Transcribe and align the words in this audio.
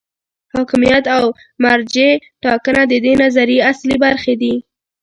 حاکمیت 0.53 1.05
او 1.17 1.25
مرجع 1.63 2.11
ټاکنه 2.43 2.81
د 2.91 2.93
دې 3.05 3.13
نظریې 3.23 3.65
اصلي 3.71 3.97
برخې 4.05 4.35
دي. 4.41 4.53